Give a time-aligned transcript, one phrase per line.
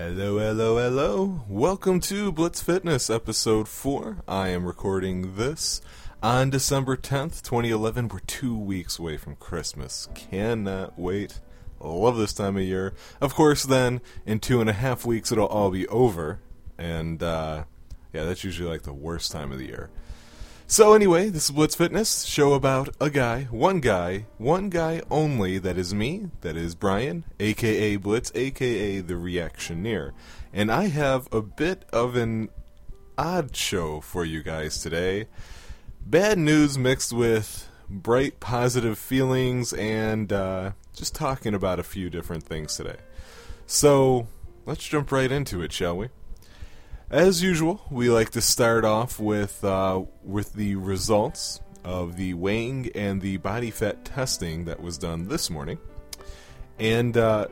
[0.00, 1.44] Hello, hello, hello.
[1.48, 4.18] Welcome to Blitz Fitness episode 4.
[4.28, 5.80] I am recording this
[6.22, 8.06] on December 10th, 2011.
[8.06, 10.08] We're two weeks away from Christmas.
[10.14, 11.40] Cannot wait.
[11.80, 12.94] Love this time of year.
[13.20, 16.38] Of course, then, in two and a half weeks, it'll all be over.
[16.78, 17.64] And, uh,
[18.12, 19.90] yeah, that's usually like the worst time of the year.
[20.70, 25.56] So anyway, this is Blitz Fitness, show about a guy, one guy, one guy only,
[25.56, 30.12] that is me, that is Brian, aka Blitz, aka the Reactioneer.
[30.52, 32.50] And I have a bit of an
[33.16, 35.28] odd show for you guys today.
[36.04, 42.44] Bad news mixed with bright positive feelings and uh, just talking about a few different
[42.44, 42.98] things today.
[43.66, 44.28] So
[44.66, 46.08] let's jump right into it, shall we?
[47.10, 52.90] As usual, we like to start off with uh, with the results of the weighing
[52.94, 55.78] and the body fat testing that was done this morning,
[56.78, 57.46] and uh,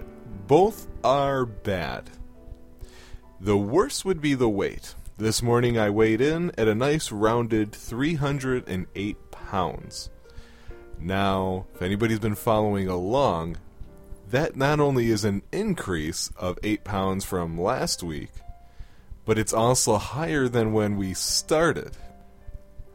[0.47, 2.11] both are bad.
[3.41, 4.95] The worst would be the weight.
[5.17, 10.11] This morning I weighed in at a nice rounded 308 pounds.
[11.01, 13.57] Now, if anybody's been following along,
[14.29, 18.33] that not only is an increase of 8 pounds from last week,
[19.27, 21.99] but it's also higher than when we started.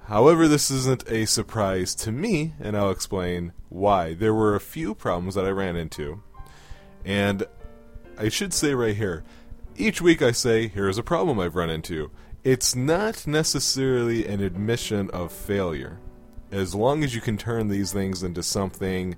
[0.05, 4.15] However, this isn't a surprise to me, and I'll explain why.
[4.15, 6.23] There were a few problems that I ran into,
[7.05, 7.43] and
[8.17, 9.23] I should say right here
[9.77, 12.11] each week I say, here's a problem I've run into.
[12.43, 15.99] It's not necessarily an admission of failure.
[16.51, 19.15] As long as you can turn these things into something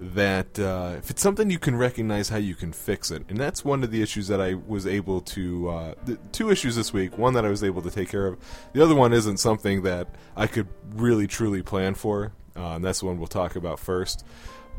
[0.00, 3.22] that uh, if it's something you can recognize how you can fix it.
[3.28, 5.94] And that's one of the issues that i was able to uh,
[6.32, 7.18] two issues this week.
[7.18, 8.38] One that i was able to take care of.
[8.72, 12.32] The other one isn't something that i could really truly plan for.
[12.56, 14.24] Uh, and that's the one we'll talk about first.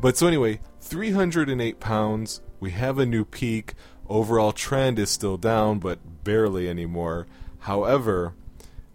[0.00, 2.40] But so anyway 308 pounds.
[2.58, 3.74] We have a new peak.
[4.08, 7.28] Overall trend is still down but barely anymore.
[7.60, 8.34] However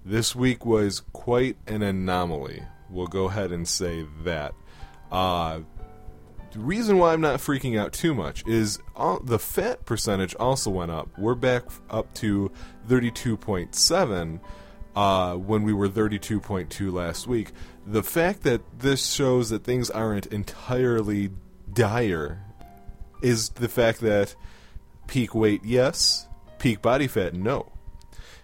[0.03, 2.64] this week was quite an anomaly.
[2.89, 4.53] We'll go ahead and say that.
[5.09, 5.62] Uh,
[6.52, 10.69] the reason why I'm not freaking out too much is all, the fat percentage also
[10.72, 11.09] went up.
[11.18, 12.52] We're back up to
[12.88, 14.40] 32.7
[14.96, 17.52] uh, when we were 32.2 last week.
[17.86, 21.31] The fact that this shows that things aren't entirely
[21.72, 22.44] dire
[23.22, 24.36] is the fact that
[25.07, 26.28] peak weight, yes,
[26.59, 27.72] peak body fat, no.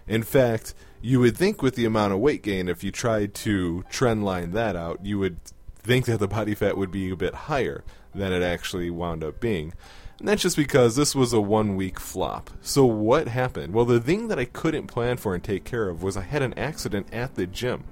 [0.06, 3.84] In fact, you would think with the amount of weight gain, if you tried to
[3.90, 5.38] trend line that out, you would
[5.84, 7.84] think that the body fat would be a bit higher
[8.14, 9.72] than it actually wound up being.
[10.18, 12.50] And that's just because this was a one week flop.
[12.60, 13.74] So, what happened?
[13.74, 16.42] Well, the thing that I couldn't plan for and take care of was I had
[16.42, 17.84] an accident at the gym.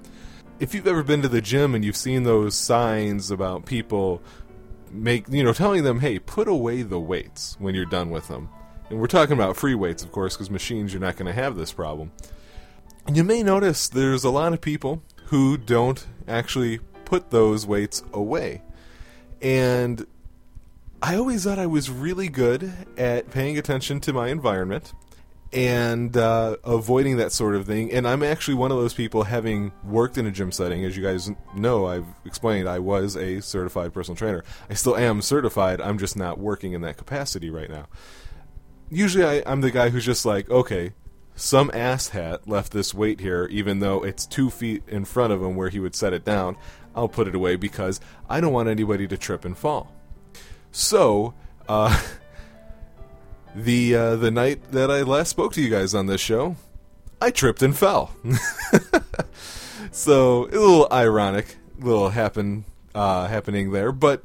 [0.61, 4.23] If you've ever been to the gym and you've seen those signs about people
[4.91, 8.49] make, you know, telling them, hey, put away the weights when you're done with them.
[8.89, 11.57] And we're talking about free weights, of course, because machines, you're not going to have
[11.57, 12.13] this problem.
[13.07, 16.79] And you may notice there's a lot of people who don't actually
[17.13, 18.63] put those weights away.
[19.43, 20.07] And
[21.03, 24.95] I always thought I was really good at paying attention to my environment
[25.53, 27.93] and uh, avoiding that sort of thing.
[27.93, 31.03] And I'm actually one of those people, having worked in a gym setting, as you
[31.03, 34.43] guys know, I've explained I was a certified personal trainer.
[34.71, 35.83] I still am certified.
[35.83, 37.89] I'm just not working in that capacity right now.
[38.89, 40.93] Usually, I, I'm the guy who's just like, okay,
[41.35, 45.57] some asshat left this weight here, even though it's two feet in front of him
[45.57, 46.57] where he would set it down.
[46.95, 49.93] I'll put it away because I don't want anybody to trip and fall.
[50.71, 51.35] So,
[51.69, 52.01] uh,
[53.55, 56.57] the uh, the night that I last spoke to you guys on this show,
[57.21, 58.15] I tripped and fell.
[59.91, 62.65] so a little ironic, little happen
[62.95, 64.23] uh, happening there, but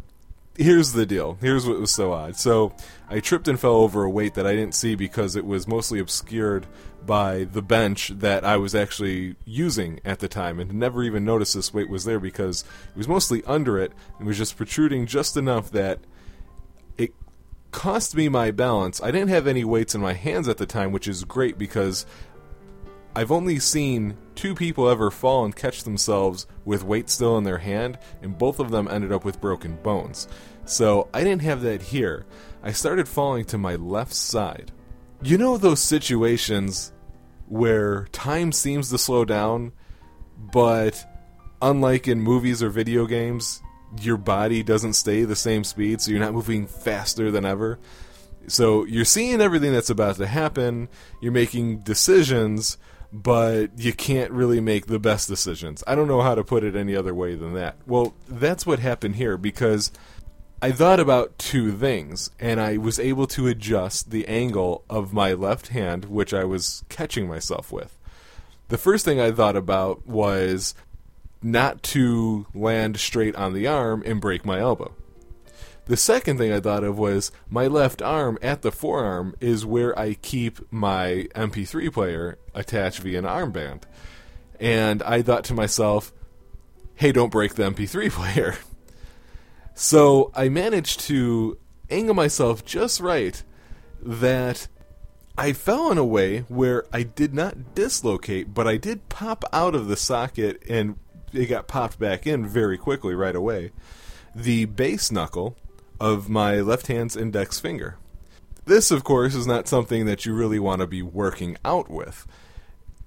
[0.57, 1.38] here's the deal.
[1.39, 2.35] Here's what was so odd.
[2.35, 2.73] So
[3.09, 5.99] I tripped and fell over a weight that I didn't see because it was mostly
[5.99, 6.66] obscured
[7.07, 11.56] by the bench that I was actually using at the time and never even noticed
[11.56, 15.38] this weight was there because it was mostly under it and was just protruding just
[15.38, 16.00] enough that
[16.97, 17.16] it
[17.72, 19.01] cost me my balance.
[19.01, 22.05] I didn't have any weights in my hands at the time, which is great because
[23.16, 27.58] I've only seen two people ever fall and catch themselves with weight still in their
[27.58, 30.28] hand, and both of them ended up with broken bones.
[30.66, 32.26] So I didn't have that here.
[32.61, 34.72] I started falling to my left side.
[35.23, 36.91] You know those situations
[37.47, 39.72] where time seems to slow down,
[40.38, 41.05] but
[41.61, 43.61] unlike in movies or video games,
[44.02, 47.79] your body doesn't stay the same speed, so you're not moving faster than ever.
[48.47, 50.90] So you're seeing everything that's about to happen,
[51.22, 52.78] you're making decisions,
[53.11, 55.84] but you can't really make the best decisions.
[55.88, 57.78] I don't know how to put it any other way than that.
[57.85, 59.91] Well, that's what happened here because
[60.59, 65.34] I thought about two things, and I was able to adjust the angle of my
[65.34, 67.96] left hand, which I was catching myself with.
[68.70, 70.74] The first thing I thought about was
[71.44, 74.96] not to land straight on the arm and break my elbow.
[75.86, 79.98] The second thing I thought of was my left arm at the forearm is where
[79.98, 83.84] I keep my MP3 player attached via an armband.
[84.59, 86.12] And I thought to myself,
[86.96, 88.58] hey, don't break the MP3 player.
[89.79, 91.56] So I managed to
[91.91, 93.41] angle myself just right
[94.02, 94.68] that
[95.38, 99.76] I fell in a way where I did not dislocate, but I did pop out
[99.76, 100.97] of the socket and
[101.32, 103.72] it got popped back in very quickly right away.
[104.34, 105.56] The base knuckle
[106.00, 108.00] of my left hand's index finger.
[108.66, 112.26] This, of course, is not something that you really want to be working out with.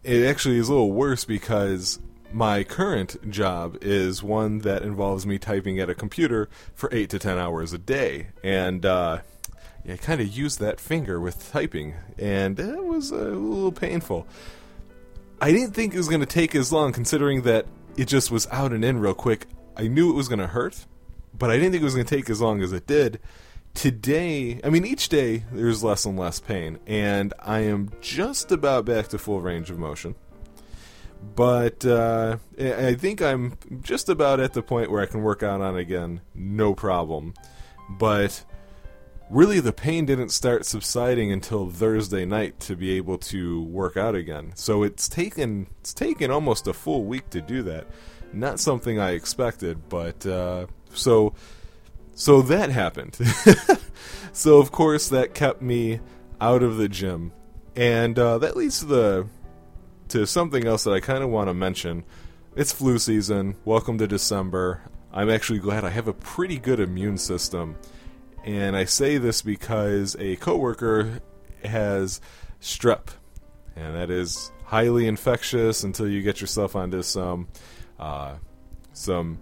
[0.05, 1.99] It actually is a little worse because
[2.33, 7.19] my current job is one that involves me typing at a computer for eight to
[7.19, 9.19] ten hours a day, and uh,
[9.89, 14.27] I kind of used that finger with typing, and it was a little painful.
[15.41, 17.67] I didn't think it was going to take as long, considering that
[17.97, 19.47] it just was out and in real quick.
[19.77, 20.87] I knew it was going to hurt,
[21.37, 23.21] but I didn't think it was going to take as long as it did.
[23.73, 28.85] Today, I mean, each day there's less and less pain, and I am just about
[28.85, 30.15] back to full range of motion
[31.23, 35.61] but uh, I think I'm just about at the point where I can work out
[35.61, 37.35] on again, no problem.
[37.89, 38.45] But
[39.31, 44.15] really, the pain didn't start subsiding until Thursday night to be able to work out
[44.15, 44.53] again.
[44.55, 47.87] So it's taken it's taken almost a full week to do that.
[48.33, 51.35] Not something I expected, but uh, so
[52.15, 53.19] so that happened.
[54.33, 56.01] so of course that kept me
[56.41, 57.33] out of the gym,
[57.77, 59.27] and uh, that leads to the
[60.11, 62.03] to something else that I kind of want to mention.
[62.57, 63.55] It's flu season.
[63.65, 64.83] Welcome to December.
[65.13, 67.77] I'm actually glad I have a pretty good immune system.
[68.45, 71.21] And I say this because a coworker
[71.65, 72.21] has
[72.61, 73.09] strep,
[73.77, 77.47] and that is highly infectious until you get yourself onto some
[78.01, 78.35] uh,
[78.93, 79.39] some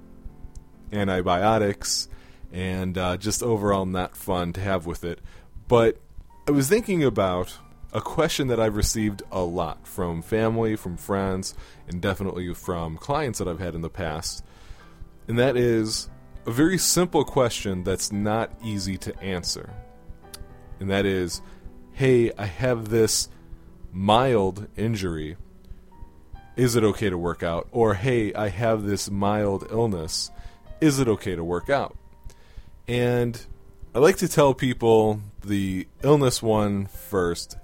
[0.92, 2.08] antibiotics,
[2.52, 5.20] and uh, just overall not fun to have with it.
[5.66, 5.96] But
[6.46, 7.56] I was thinking about
[7.92, 11.54] a question that I've received a lot from family, from friends,
[11.88, 14.44] and definitely from clients that I've had in the past.
[15.26, 16.08] And that is
[16.46, 19.70] a very simple question that's not easy to answer.
[20.80, 21.42] And that is
[21.92, 23.28] hey, I have this
[23.92, 25.36] mild injury.
[26.56, 27.66] Is it okay to work out?
[27.72, 30.30] Or hey, I have this mild illness.
[30.80, 31.96] Is it okay to work out?
[32.86, 33.44] And
[33.94, 37.56] I like to tell people the illness one first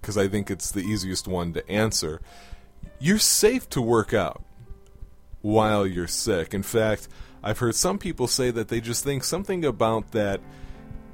[0.00, 2.20] because I think it's the easiest one to answer.
[2.98, 4.42] You're safe to work out
[5.42, 6.54] while you're sick.
[6.54, 7.08] In fact,
[7.42, 10.40] I've heard some people say that they just think something about that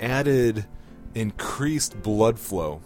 [0.01, 0.67] added
[1.15, 2.81] increased blood flow,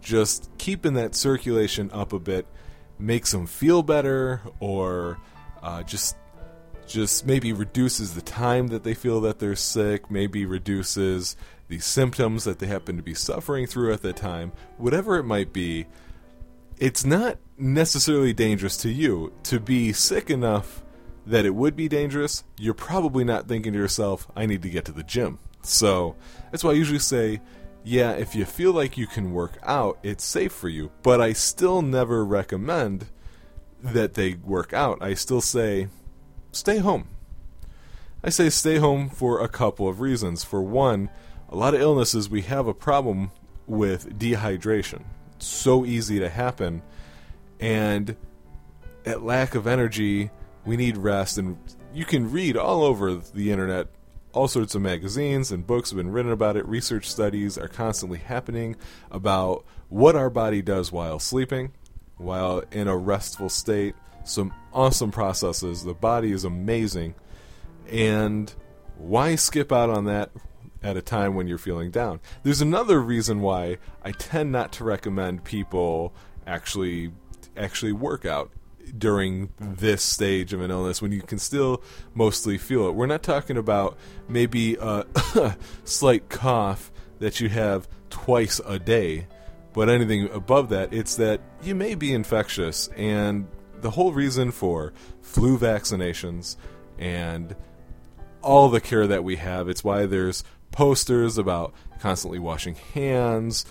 [0.00, 2.46] just keeping that circulation up a bit,
[2.98, 5.18] makes them feel better, or
[5.62, 6.16] uh, just
[6.86, 11.36] just maybe reduces the time that they feel that they're sick, maybe reduces
[11.72, 15.54] the symptoms that they happen to be suffering through at that time, whatever it might
[15.54, 15.86] be,
[16.76, 19.32] it's not necessarily dangerous to you.
[19.44, 20.84] To be sick enough
[21.24, 24.84] that it would be dangerous, you're probably not thinking to yourself, I need to get
[24.84, 25.38] to the gym.
[25.62, 26.14] So
[26.50, 27.40] that's why I usually say,
[27.84, 30.90] yeah, if you feel like you can work out, it's safe for you.
[31.02, 33.06] But I still never recommend
[33.82, 35.02] that they work out.
[35.02, 35.88] I still say,
[36.50, 37.08] stay home.
[38.22, 40.44] I say stay home for a couple of reasons.
[40.44, 41.10] For one,
[41.52, 43.30] a lot of illnesses we have a problem
[43.66, 45.04] with dehydration.
[45.36, 46.82] It's so easy to happen,
[47.60, 48.16] and
[49.04, 50.30] at lack of energy,
[50.64, 51.36] we need rest.
[51.36, 51.58] And
[51.92, 53.88] you can read all over the internet.
[54.32, 56.66] All sorts of magazines and books have been written about it.
[56.66, 58.76] Research studies are constantly happening
[59.10, 61.72] about what our body does while sleeping,
[62.16, 63.94] while in a restful state.
[64.24, 65.84] Some awesome processes.
[65.84, 67.14] The body is amazing.
[67.90, 68.52] And
[68.96, 70.30] why skip out on that
[70.82, 72.20] at a time when you're feeling down.
[72.42, 76.14] There's another reason why I tend not to recommend people
[76.46, 77.12] actually
[77.56, 78.50] actually work out
[78.96, 81.82] during this stage of an illness when you can still
[82.14, 82.94] mostly feel it.
[82.94, 83.96] We're not talking about
[84.28, 85.06] maybe a
[85.84, 89.26] slight cough that you have twice a day,
[89.72, 92.88] but anything above that, it's that you may be infectious.
[92.96, 93.46] And
[93.80, 96.56] the whole reason for flu vaccinations
[96.98, 97.54] and
[98.42, 103.64] all the care that we have, it's why there's posters about constantly washing hands,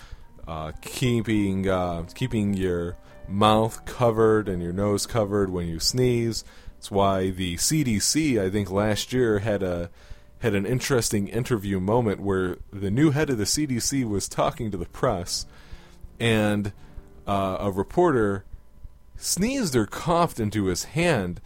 [0.47, 2.95] uh, keeping uh, keeping your
[3.27, 6.43] mouth covered and your nose covered when you sneeze.
[6.77, 9.89] It's why the CDC, I think last year, had a
[10.39, 14.77] had an interesting interview moment where the new head of the CDC was talking to
[14.77, 15.45] the press,
[16.19, 16.73] and
[17.27, 18.43] uh, a reporter
[19.15, 21.39] sneezed or coughed into his hand,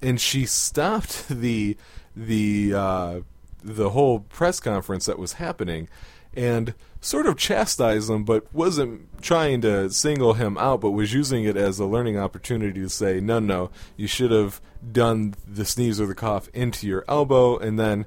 [0.00, 1.76] and she stopped the
[2.16, 3.20] the uh,
[3.62, 5.88] the whole press conference that was happening,
[6.34, 11.44] and sort of chastised him, but wasn't trying to single him out, but was using
[11.44, 14.60] it as a learning opportunity to say, no, no, you should have
[14.92, 18.06] done the sneeze or the cough into your elbow, and then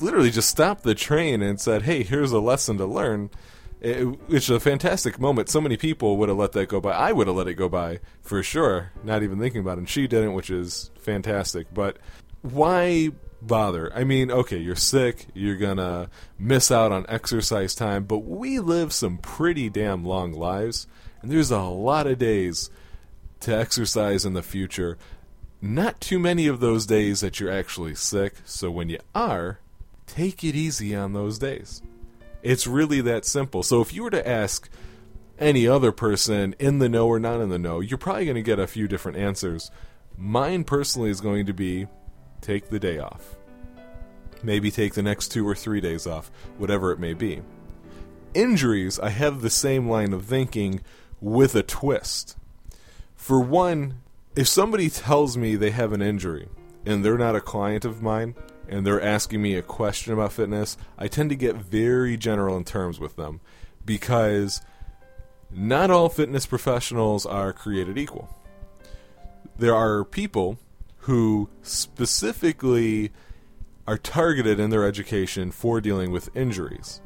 [0.00, 3.30] literally just stopped the train and said, hey, here's a lesson to learn.
[3.80, 5.48] It, which is a fantastic moment.
[5.48, 6.90] So many people would have let that go by.
[6.90, 9.82] I would have let it go by for sure, not even thinking about it.
[9.82, 11.72] And she didn't, which is fantastic.
[11.72, 11.98] But
[12.42, 13.10] why
[13.48, 13.92] bother?
[13.92, 18.92] I mean, okay, you're sick, you're gonna miss out on exercise time, but we live
[18.92, 20.86] some pretty damn long lives,
[21.20, 22.70] and there's a lot of days
[23.40, 24.96] to exercise in the future.
[25.60, 29.58] Not too many of those days that you're actually sick, so when you are,
[30.06, 31.82] take it easy on those days.
[32.42, 33.64] It's really that simple.
[33.64, 34.68] So if you were to ask
[35.38, 38.42] any other person in the know or not in the know, you're probably going to
[38.42, 39.70] get a few different answers.
[40.16, 41.86] Mine personally is going to be
[42.40, 43.37] take the day off.
[44.42, 47.42] Maybe take the next two or three days off, whatever it may be.
[48.34, 50.80] Injuries, I have the same line of thinking
[51.20, 52.36] with a twist.
[53.16, 54.00] For one,
[54.36, 56.48] if somebody tells me they have an injury
[56.86, 58.34] and they're not a client of mine,
[58.68, 62.64] and they're asking me a question about fitness, I tend to get very general in
[62.64, 63.40] terms with them
[63.84, 64.60] because
[65.50, 68.28] not all fitness professionals are created equal.
[69.56, 70.58] There are people
[70.98, 73.10] who specifically
[73.88, 77.00] are targeted in their education for dealing with injuries.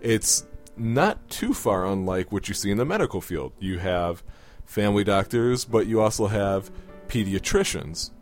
[0.00, 3.52] It's not too far unlike what you see in the medical field.
[3.58, 4.22] You have
[4.64, 6.70] family doctors, but you also have
[7.08, 8.12] pediatricians,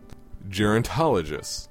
[0.48, 1.68] gerontologists,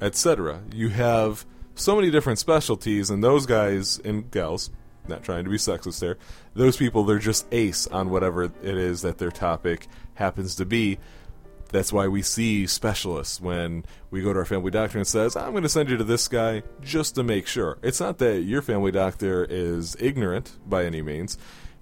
[0.00, 0.62] etc.
[0.74, 1.46] You have
[1.76, 4.70] so many different specialties, and those guys and gals,
[5.06, 6.18] not trying to be sexist there,
[6.54, 10.98] those people, they're just ace on whatever it is that their topic happens to be.
[11.72, 15.50] That's why we see specialists when we go to our family doctor and says, "I'm
[15.50, 18.62] going to send you to this guy just to make sure." It's not that your
[18.62, 21.38] family doctor is ignorant by any means.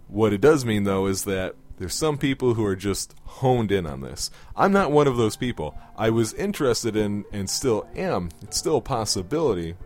[0.09, 3.87] What it does mean though is that there's some people who are just honed in
[3.87, 4.31] on this.
[4.55, 5.75] I'm not one of those people.
[5.97, 9.77] I was interested in, and still am, it's still a possibility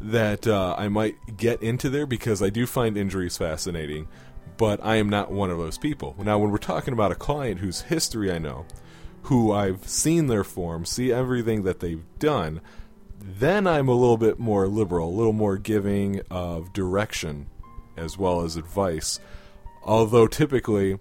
[0.00, 4.08] that uh, I might get into there because I do find injuries fascinating,
[4.56, 6.16] but I am not one of those people.
[6.18, 8.64] Now, when we're talking about a client whose history I know,
[9.26, 12.60] who I've seen their form, see everything that they've done,
[13.18, 17.48] then I'm a little bit more liberal, a little more giving of direction
[17.96, 19.18] as well as advice.
[19.82, 20.98] Although typically,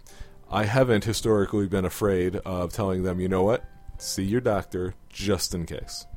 [0.50, 3.63] I haven't historically been afraid of telling them, you know what,
[4.00, 6.08] see your doctor just in case.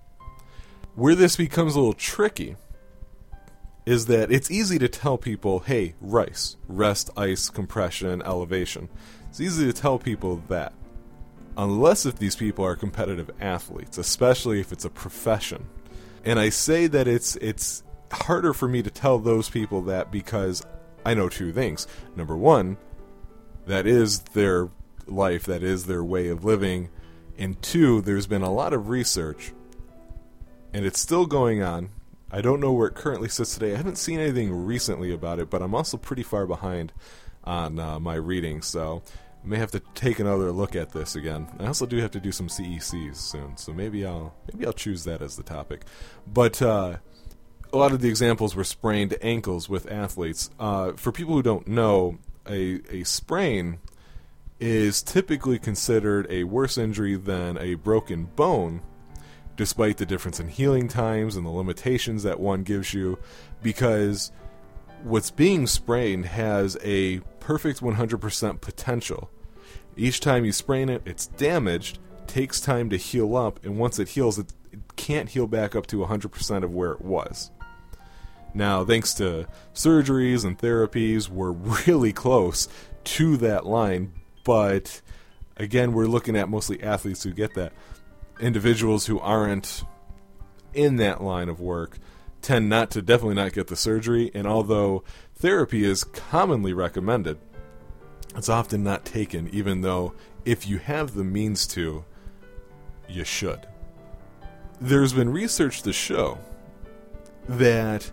[0.94, 2.56] Where this becomes a little tricky
[3.84, 8.88] is that it's easy to tell people, hey, rice, rest, ice, compression, elevation.
[9.28, 10.72] It's easy to tell people that.
[11.58, 15.66] Unless if these people are competitive athletes, especially if it's a profession.
[16.24, 20.64] And I say that it's it's harder for me to tell those people that because
[21.04, 21.88] I know two things.
[22.14, 22.76] Number one,
[23.66, 24.68] that is their
[25.06, 26.90] life, that is their way of living.
[27.36, 29.52] And two, there's been a lot of research,
[30.72, 31.90] and it's still going on.
[32.30, 33.72] I don't know where it currently sits today.
[33.72, 36.92] I haven't seen anything recently about it, but I'm also pretty far behind
[37.44, 39.02] on uh, my reading, so
[39.44, 41.48] May have to take another look at this again.
[41.58, 45.04] I also do have to do some CECs soon, so maybe I'll maybe I'll choose
[45.04, 45.84] that as the topic.
[46.26, 46.96] But uh,
[47.72, 50.50] a lot of the examples were sprained ankles with athletes.
[50.58, 52.18] Uh, for people who don't know,
[52.48, 53.78] a, a sprain
[54.58, 58.82] is typically considered a worse injury than a broken bone,
[59.56, 63.18] despite the difference in healing times and the limitations that one gives you,
[63.62, 64.32] because
[65.02, 69.30] what's being sprained has a perfect 100% potential.
[69.96, 74.10] Each time you sprain it, it's damaged, takes time to heal up, and once it
[74.10, 77.50] heals, it, it can't heal back up to 100% of where it was.
[78.54, 81.50] Now, thanks to surgeries and therapies, we're
[81.86, 82.68] really close
[83.04, 84.12] to that line,
[84.44, 85.00] but
[85.56, 87.72] again, we're looking at mostly athletes who get that.
[88.40, 89.82] Individuals who aren't
[90.74, 91.98] in that line of work
[92.42, 95.02] tend not to definitely not get the surgery, and although
[95.36, 97.38] therapy is commonly recommended,
[98.36, 100.14] it's often not taken, even though
[100.44, 102.04] if you have the means to,
[103.08, 103.66] you should.
[104.80, 106.38] There's been research to show
[107.48, 108.10] that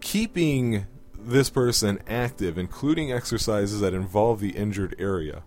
[0.00, 0.86] keeping
[1.18, 5.42] this person active, including exercises that involve the injured area,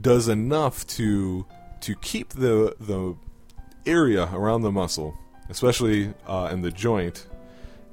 [0.00, 1.46] does enough to
[1.80, 3.14] to keep the the
[3.86, 5.16] area around the muscle
[5.48, 7.26] especially uh, in the joint,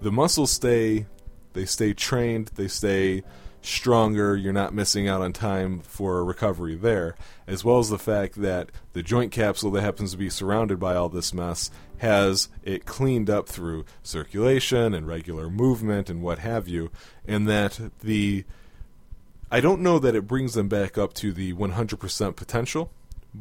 [0.02, 1.06] the muscles stay
[1.56, 3.24] they stay trained, they stay
[3.62, 7.16] stronger, you're not missing out on time for recovery there,
[7.48, 10.96] as well as the fact that the joint capsule that happens to be surrounded by
[10.96, 16.68] all this mess has it cleaned up through circulation and regular movement and what have
[16.68, 16.92] you,
[17.26, 18.46] and that the
[19.50, 22.92] I don't know that it brings them back up to the 100% potential,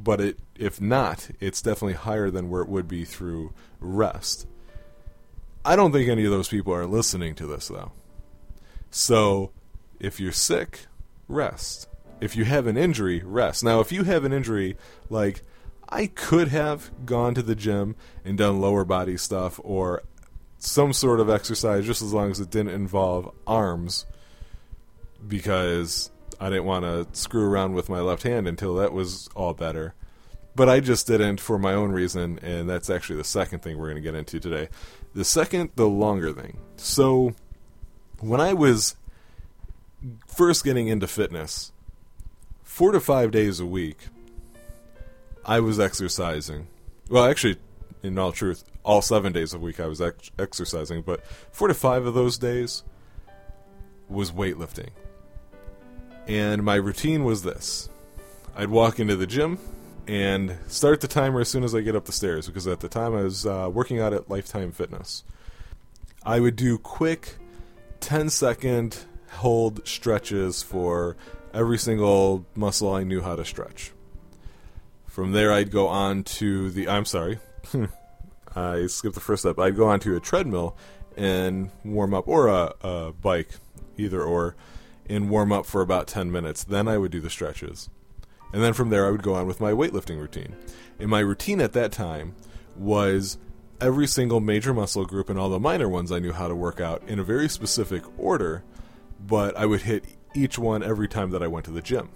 [0.02, 4.46] but it if not, it's definitely higher than where it would be through rest.
[5.64, 7.92] I don't think any of those people are listening to this though.
[8.90, 9.50] So,
[9.98, 10.86] if you're sick,
[11.26, 11.88] rest.
[12.20, 13.64] If you have an injury, rest.
[13.64, 14.76] Now, if you have an injury
[15.10, 15.42] like
[15.88, 20.02] I could have gone to the gym and done lower body stuff or
[20.58, 24.06] some sort of exercise just as long as it didn't involve arms
[25.26, 26.10] because
[26.44, 29.94] I didn't want to screw around with my left hand until that was all better.
[30.54, 33.86] But I just didn't for my own reason, and that's actually the second thing we're
[33.86, 34.68] going to get into today.
[35.14, 36.58] The second, the longer thing.
[36.76, 37.34] So,
[38.20, 38.94] when I was
[40.26, 41.72] first getting into fitness,
[42.62, 44.08] four to five days a week,
[45.46, 46.66] I was exercising.
[47.08, 47.56] Well, actually,
[48.02, 51.74] in all truth, all seven days a week I was ex- exercising, but four to
[51.74, 52.82] five of those days
[54.10, 54.90] was weightlifting.
[56.26, 57.88] And my routine was this
[58.56, 59.58] I'd walk into the gym
[60.06, 62.88] and start the timer as soon as I get up the stairs, because at the
[62.88, 65.24] time I was uh, working out at Lifetime Fitness.
[66.22, 67.36] I would do quick
[68.00, 68.98] 10 second
[69.30, 71.16] hold stretches for
[71.52, 73.92] every single muscle I knew how to stretch.
[75.06, 76.88] From there, I'd go on to the.
[76.88, 77.38] I'm sorry,
[78.56, 79.58] I skipped the first step.
[79.58, 80.76] I'd go on to a treadmill
[81.16, 83.50] and warm up, or a, a bike,
[83.96, 84.56] either or,
[85.08, 86.64] and warm up for about 10 minutes.
[86.64, 87.90] Then I would do the stretches.
[88.52, 90.54] And then from there, I would go on with my weightlifting routine.
[90.98, 92.34] And my routine at that time
[92.76, 93.38] was
[93.80, 96.80] every single major muscle group and all the minor ones I knew how to work
[96.80, 98.62] out in a very specific order,
[99.20, 102.10] but I would hit each one every time that I went to the gym.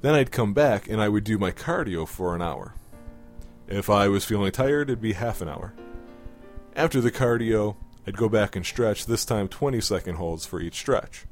[0.00, 2.74] Then I'd come back and I would do my cardio for an hour.
[3.68, 5.74] If I was feeling tired, it'd be half an hour.
[6.74, 10.74] After the cardio, I'd go back and stretch, this time 20 second holds for each
[10.74, 11.26] stretch.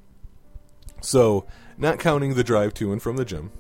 [1.01, 1.47] So,
[1.79, 3.53] not counting the drive to and from the gym,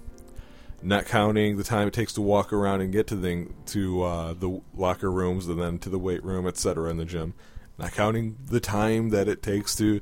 [0.82, 4.34] not counting the time it takes to walk around and get to the to uh,
[4.34, 6.90] the locker rooms and then to the weight room, etc.
[6.90, 7.34] in the gym,
[7.78, 10.00] not counting the time that it takes to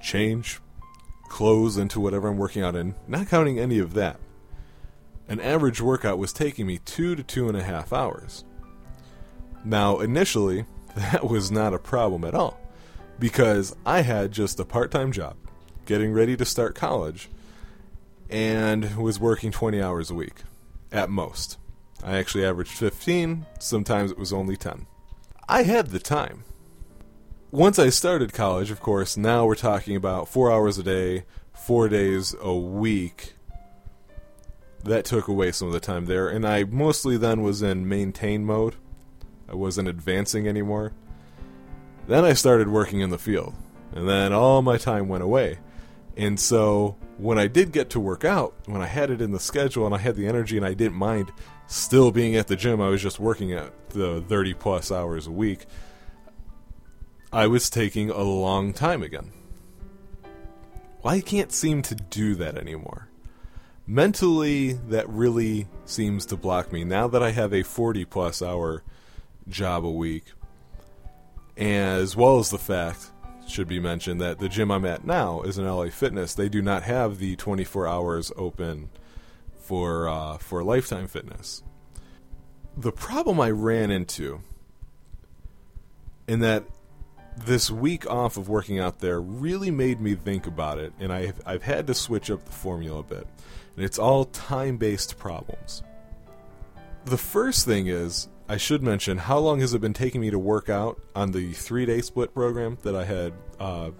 [0.00, 0.60] change
[1.28, 4.18] clothes into whatever I'm working out in, not counting any of that
[5.28, 8.44] an average workout was taking me two to two and a half hours.
[9.64, 10.64] Now, initially,
[10.96, 12.58] that was not a problem at all
[13.18, 15.36] because I had just a part time job,
[15.88, 17.30] getting ready to start college,
[18.28, 20.42] and was working 20 hours a week
[20.92, 21.56] at most.
[22.04, 24.86] I actually averaged 15, sometimes it was only 10.
[25.48, 26.44] I had the time.
[27.50, 31.24] Once I started college, of course, now we're talking about four hours a day,
[31.54, 33.32] four days a week
[34.84, 38.44] that took away some of the time there, and I mostly then was in maintain
[38.44, 38.74] mode.
[39.48, 40.92] I wasn't advancing anymore.
[42.06, 43.54] Then I started working in the field,
[43.94, 45.60] and then all my time went away.
[46.18, 49.40] And so when I did get to work out, when I had it in the
[49.40, 51.32] schedule and I had the energy and I didn't mind
[51.66, 55.32] still being at the gym, I was just working at the 30 plus hours a
[55.32, 55.64] week.
[57.32, 59.32] I was taking a long time again.
[61.02, 63.08] Well, I can't seem to do that anymore
[63.88, 68.82] mentally that really seems to block me now that I have a 40 plus hour
[69.48, 70.24] job a week
[71.56, 73.10] as well as the fact
[73.48, 76.62] should be mentioned that the gym I'm at now is an LA Fitness they do
[76.62, 78.90] not have the 24 hours open
[79.58, 81.62] for uh, for lifetime fitness
[82.76, 84.40] the problem I ran into
[86.26, 86.64] in that
[87.44, 91.40] this week off of working out there really made me think about it and I've,
[91.46, 93.26] I've had to switch up the formula a bit
[93.78, 95.84] and it's all time based problems.
[97.04, 100.38] The first thing is, I should mention, how long has it been taking me to
[100.38, 103.90] work out on the three day split program that I had uh,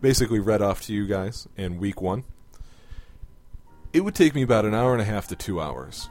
[0.00, 2.24] basically read off to you guys in week one?
[3.92, 6.08] It would take me about an hour and a half to two hours.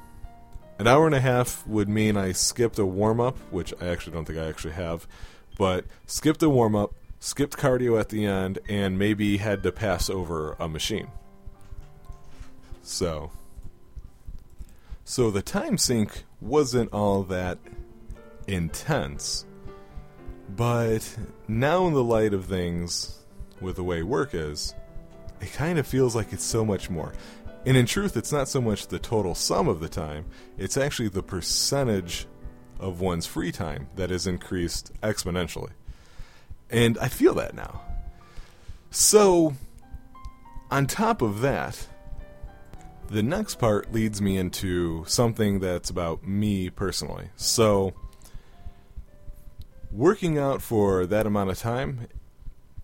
[0.80, 4.14] An hour and a half would mean I skipped a warm up, which I actually
[4.14, 5.08] don't think I actually have,
[5.58, 10.10] but skipped a warm up, skipped cardio at the end, and maybe had to pass
[10.10, 11.08] over a machine.
[12.84, 13.32] So,
[15.04, 17.58] so the time sink wasn't all that
[18.48, 19.46] intense,
[20.56, 23.20] but now in the light of things,
[23.60, 24.76] with the way work is,
[25.42, 27.14] it kind of feels like it's so much more.
[27.66, 30.26] And in truth, it's not so much the total sum of the time,
[30.58, 32.28] it's actually the percentage
[32.80, 35.72] of one's free time that has increased exponentially.
[36.70, 37.82] And I feel that now.
[38.92, 39.56] So,
[40.70, 41.88] on top of that,
[43.08, 47.30] the next part leads me into something that's about me personally.
[47.36, 47.94] So,
[49.92, 52.08] working out for that amount of time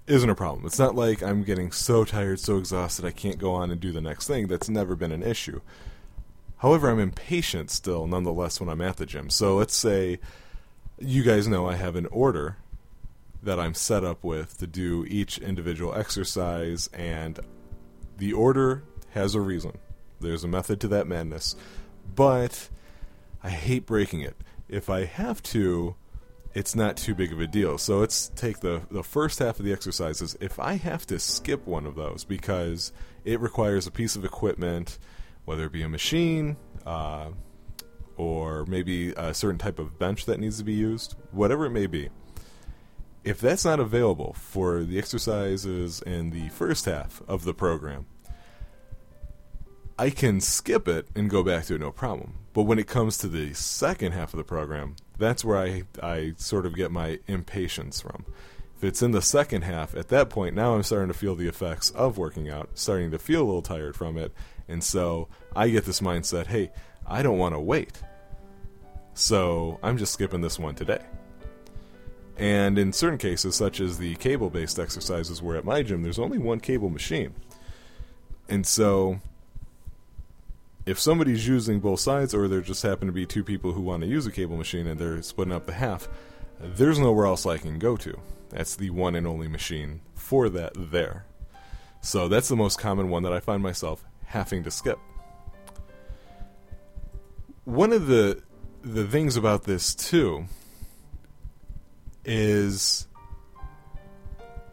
[0.08, 0.66] isn't a problem.
[0.66, 3.92] It's not like I'm getting so tired, so exhausted, I can't go on and do
[3.92, 4.48] the next thing.
[4.48, 5.62] That's never been an issue.
[6.58, 9.30] However, I'm impatient still, nonetheless, when I'm at the gym.
[9.30, 10.20] So let's say
[11.00, 12.58] you guys know I have an order
[13.42, 17.40] that I'm set up with to do each individual exercise, and
[18.18, 19.78] the order has a reason.
[20.22, 21.56] There's a method to that madness.
[22.16, 22.70] But
[23.44, 24.36] I hate breaking it.
[24.70, 25.96] If I have to,
[26.54, 27.78] it's not too big of a deal.
[27.78, 30.38] So let's take the, the first half of the exercises.
[30.40, 32.92] If I have to skip one of those because
[33.24, 34.98] it requires a piece of equipment,
[35.46, 37.30] whether it be a machine, uh,
[38.18, 41.88] or maybe a certain type of bench that needs to be used, whatever it may
[41.88, 42.10] be,
[43.24, 48.06] if that's not available for the exercises in the first half of the program,
[49.98, 52.36] I can skip it and go back to it no problem.
[52.54, 56.34] But when it comes to the second half of the program, that's where I, I
[56.38, 58.26] sort of get my impatience from.
[58.78, 61.48] If it's in the second half, at that point, now I'm starting to feel the
[61.48, 64.34] effects of working out, starting to feel a little tired from it.
[64.68, 66.72] And so I get this mindset hey,
[67.06, 68.02] I don't want to wait.
[69.14, 71.02] So I'm just skipping this one today.
[72.38, 76.18] And in certain cases, such as the cable based exercises, where at my gym there's
[76.18, 77.36] only one cable machine.
[78.50, 79.20] And so
[80.86, 84.02] if somebody's using both sides, or there just happen to be two people who want
[84.02, 86.08] to use a cable machine and they're splitting up the half,
[86.60, 88.20] there's nowhere else I can go to.
[88.50, 91.26] That's the one and only machine for that there.
[92.02, 95.00] So that's the most common one that I find myself having to skip.
[97.66, 98.42] One of the
[98.84, 100.46] the things about this too
[102.26, 103.08] is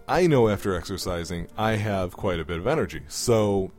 [0.08, 3.02] I know after exercising I have quite a bit of energy.
[3.08, 3.70] So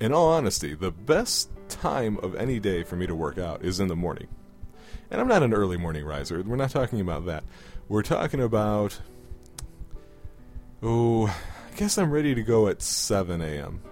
[0.00, 3.78] in all honesty, the best time of any day for me to work out is
[3.78, 4.28] in the morning.
[5.10, 6.42] And I'm not an early morning riser.
[6.42, 7.44] We're not talking about that.
[7.88, 9.00] We're talking about.
[10.82, 13.82] Oh, I guess I'm ready to go at 7 a.m.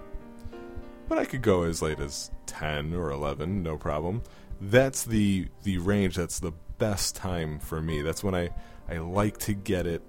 [1.07, 4.23] But I could go as late as 10 or 11, no problem.
[4.61, 6.15] That's the the range.
[6.15, 8.01] That's the best time for me.
[8.01, 8.49] That's when I
[8.89, 10.01] I like to get it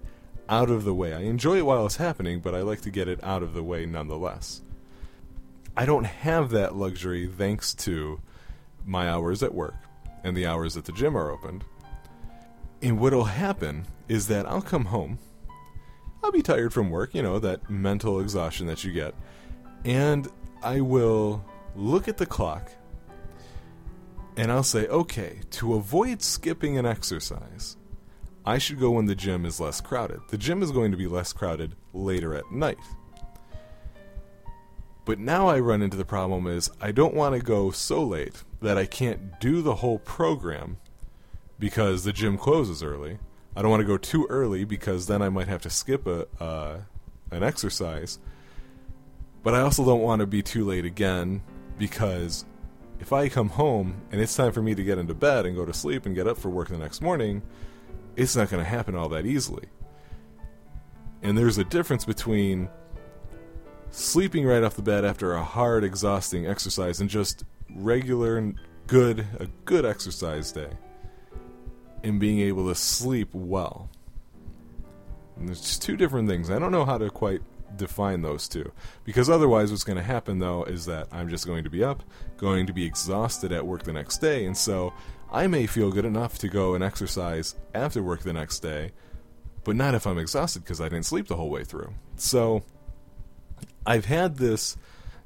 [0.49, 1.15] out of the way.
[1.15, 3.63] I enjoy it while it's happening, but I like to get it out of the
[3.63, 4.63] way nonetheless.
[5.81, 8.21] I don't have that luxury thanks to
[8.85, 9.77] my hours at work
[10.23, 11.65] and the hours that the gym are opened.
[12.83, 15.19] And what'll happen is that I'll come home.
[16.23, 19.15] I'll be tired from work, you know, that mental exhaustion that you get.
[19.87, 20.29] And
[20.63, 21.43] I will
[21.75, 22.71] look at the clock
[24.37, 27.79] and I'll say, okay, to avoid skipping an exercise,
[28.45, 30.21] I should go when the gym is less crowded.
[30.29, 32.77] The gym is going to be less crowded later at night.
[35.05, 38.43] But now I run into the problem is I don't want to go so late
[38.61, 40.79] that I can't do the whole program
[41.59, 43.19] because the gym closes early.
[43.57, 46.27] I don't want to go too early because then I might have to skip a
[46.41, 46.79] uh,
[47.31, 48.19] an exercise.
[49.43, 51.43] But I also don't want to be too late again
[51.79, 52.45] because
[53.01, 55.65] if I come home and it's time for me to get into bed and go
[55.65, 57.43] to sleep and get up for work the next morning,
[58.17, 59.65] it's not going to happen all that easily.
[61.23, 62.69] And there's a difference between
[63.91, 69.27] sleeping right off the bed after a hard, exhausting exercise and just regular, and good,
[69.39, 70.71] a good exercise day,
[72.03, 73.91] and being able to sleep well.
[75.37, 76.51] And there's two different things.
[76.51, 77.43] I don't know how to quite
[77.77, 78.73] define those two.
[79.05, 82.03] Because otherwise, what's going to happen, though, is that I'm just going to be up,
[82.37, 84.93] going to be exhausted at work the next day, and so
[85.33, 88.91] I may feel good enough to go and exercise after work the next day,
[89.65, 91.95] but not if I'm exhausted because I didn't sleep the whole way through.
[92.17, 92.63] So
[93.87, 94.77] I've had this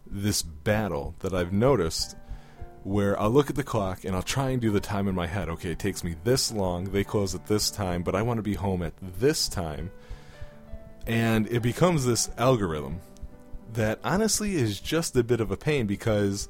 [0.06, 2.16] this battle that I've noticed
[2.84, 5.26] where I'll look at the clock and I'll try and do the time in my
[5.26, 5.48] head.
[5.48, 8.42] Okay, it takes me this long, they close at this time, but I want to
[8.42, 9.90] be home at this time.
[11.06, 13.00] And it becomes this algorithm
[13.72, 16.48] that honestly is just a bit of a pain because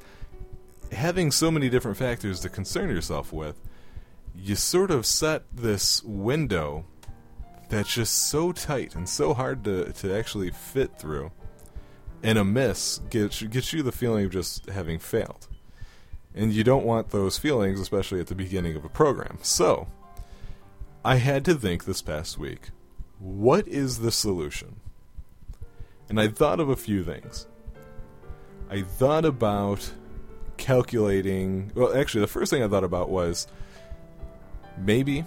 [0.92, 3.60] having so many different factors to concern yourself with,
[4.36, 6.84] you sort of set this window
[7.68, 11.30] that's just so tight and so hard to, to actually fit through
[12.24, 15.46] and a miss gets gets you the feeling of just having failed.
[16.34, 19.38] And you don't want those feelings, especially at the beginning of a program.
[19.42, 19.86] So,
[21.04, 22.70] I had to think this past week,
[23.20, 24.80] what is the solution?
[26.08, 27.46] And I thought of a few things.
[28.68, 29.92] I thought about
[30.56, 31.70] calculating.
[31.74, 33.46] Well, actually, the first thing I thought about was
[34.78, 35.24] maybe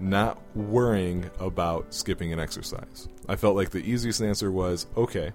[0.00, 3.08] not worrying about skipping an exercise.
[3.28, 5.32] I felt like the easiest answer was okay,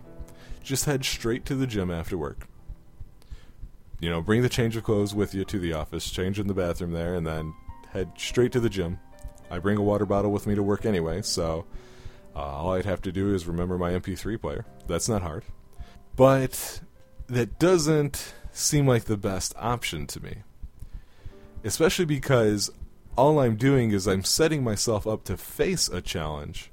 [0.64, 2.48] just head straight to the gym after work.
[4.00, 6.54] You know, bring the change of clothes with you to the office, change in the
[6.54, 7.54] bathroom there, and then
[7.92, 9.00] head straight to the gym.
[9.50, 11.66] I bring a water bottle with me to work anyway, so
[12.36, 14.66] uh, all I'd have to do is remember my MP3 player.
[14.88, 15.44] That's not hard.
[16.16, 16.82] But
[17.28, 20.38] that doesn't seem like the best option to me.
[21.64, 22.72] Especially because
[23.16, 26.71] all I'm doing is I'm setting myself up to face a challenge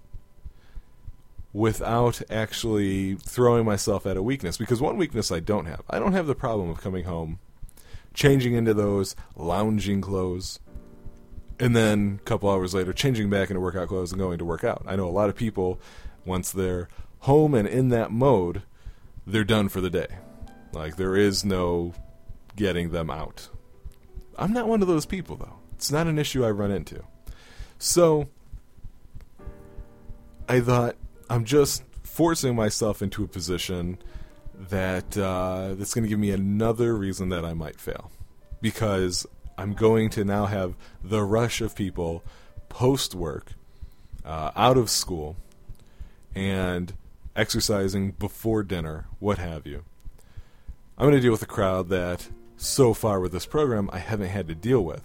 [1.59, 4.57] without actually throwing myself at a weakness.
[4.57, 7.40] Because one weakness I don't have I don't have the problem of coming home,
[8.14, 10.61] changing into those lounging clothes,
[11.59, 14.62] and then a couple hours later changing back into workout clothes and going to work
[14.62, 14.85] out.
[14.87, 15.81] I know a lot of people,
[16.25, 16.88] once they're
[17.21, 18.62] home and in that mode,
[19.27, 20.07] they're done for the day.
[20.73, 21.92] Like, there is no
[22.55, 23.49] getting them out.
[24.38, 25.57] I'm not one of those people, though.
[25.75, 27.03] It's not an issue I run into.
[27.79, 28.29] So,
[30.49, 30.97] I thought
[31.30, 33.98] I'm just forcing myself into a position
[34.54, 38.10] that uh, that's going to give me another reason that I might fail,
[38.60, 42.24] because I'm going to now have the rush of people
[42.68, 43.52] post work,
[44.24, 45.36] uh, out of school,
[46.34, 46.92] and
[47.36, 49.84] exercising before dinner, what have you.
[50.96, 54.30] I'm going to deal with a crowd that so far with this program I haven't
[54.30, 55.02] had to deal with.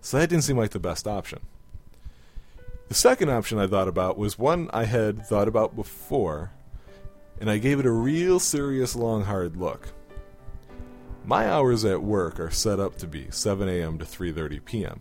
[0.00, 1.40] So that didn't seem like the best option.
[2.90, 6.50] The second option I thought about was one I had thought about before,
[7.40, 9.92] and I gave it a real serious long hard look.
[11.24, 13.98] My hours at work are set up to be 7 a.m.
[13.98, 15.00] to 3:30 p.m.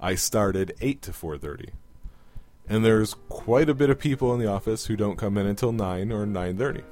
[0.00, 1.68] I started 8 to 4:30.
[2.68, 5.70] And there's quite a bit of people in the office who don't come in until
[5.70, 6.82] 9 or 9:30.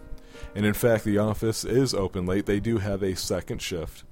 [0.55, 2.47] And in fact, the office is open late.
[2.47, 4.05] They do have a second shift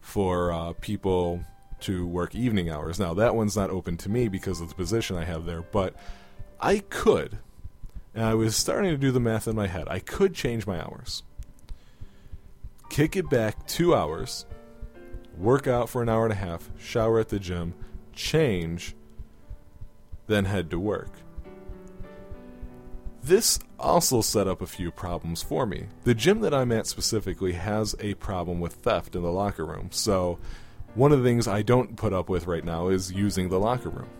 [0.00, 1.42] for uh, people
[1.82, 2.98] to work evening hours.
[2.98, 5.94] Now, that one's not open to me because of the position I have there, but
[6.60, 7.38] I could.
[8.14, 9.88] And I was starting to do the math in my head.
[9.88, 11.22] I could change my hours.
[12.90, 14.44] Kick it back two hours,
[15.38, 17.74] work out for an hour and a half, shower at the gym,
[18.12, 18.94] change,
[20.26, 21.10] then head to work.
[23.22, 25.86] This also set up a few problems for me.
[26.04, 29.88] The gym that I'm at specifically has a problem with theft in the locker room,
[29.90, 30.38] so
[30.94, 33.88] one of the things I don't put up with right now is using the locker
[33.88, 34.10] room.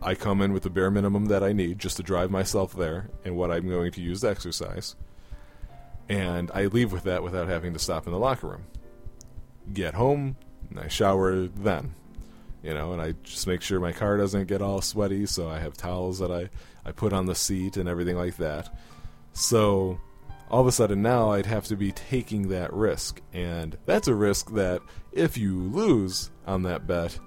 [0.00, 3.10] I come in with the bare minimum that I need just to drive myself there
[3.24, 4.94] and what I'm going to use to exercise,
[6.08, 8.64] and I leave with that without having to stop in the locker room.
[9.72, 10.36] Get home,
[10.70, 11.94] and I shower then
[12.62, 15.58] you know, and I just make sure my car doesn't get all sweaty, so I
[15.58, 16.50] have towels that I,
[16.84, 18.76] I put on the seat and everything like that.
[19.32, 20.00] So
[20.50, 24.14] all of a sudden now I'd have to be taking that risk, and that's a
[24.14, 24.82] risk that
[25.12, 27.18] if you lose on that bet,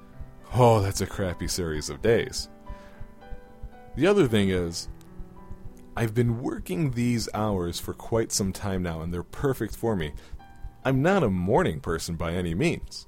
[0.53, 2.49] oh, that's a crappy series of days.
[3.95, 4.89] The other thing is,
[5.95, 10.13] I've been working these hours for quite some time now, and they're perfect for me.
[10.83, 13.05] I'm not a morning person by any means.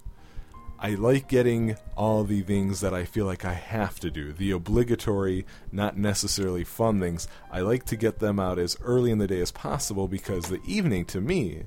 [0.83, 4.51] I like getting all the things that I feel like I have to do, the
[4.51, 7.25] obligatory, not necessarily fun things.
[7.49, 10.59] I like to get them out as early in the day as possible because the
[10.67, 11.63] evening, to me,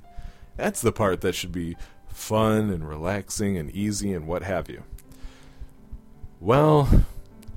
[0.57, 4.83] that's the part that should be fun and relaxing and easy and what have you.
[6.39, 7.07] Well,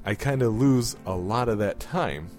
[0.06, 2.30] I kind of lose a lot of that time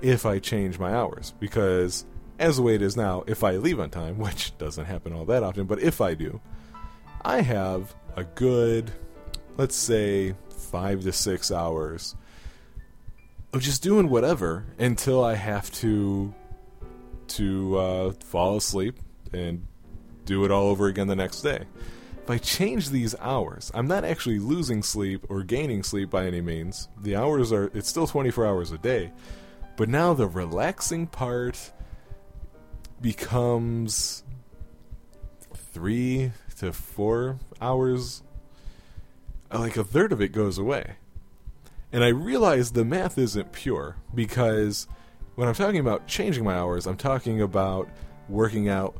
[0.00, 2.06] if I change my hours because
[2.38, 5.24] as the way it is now, if I leave on time, which doesn't happen all
[5.24, 6.40] that often, but if I do,
[7.24, 8.90] I have a good,
[9.56, 12.14] let's say, five to six hours
[13.52, 16.34] of just doing whatever until I have to
[17.28, 18.98] to uh, fall asleep
[19.32, 19.66] and
[20.24, 21.64] do it all over again the next day.
[22.22, 26.40] If I change these hours, I'm not actually losing sleep or gaining sleep by any
[26.40, 26.88] means.
[27.00, 29.12] The hours are it's still 24 hours a day,
[29.76, 31.72] but now the relaxing part
[33.00, 34.22] becomes
[35.72, 36.30] 3
[36.62, 38.22] to 4 hours,
[39.52, 40.94] uh, like a third of it goes away.
[41.92, 44.86] And I realize the math isn't pure because
[45.34, 47.88] when I'm talking about changing my hours, I'm talking about
[48.28, 48.96] working out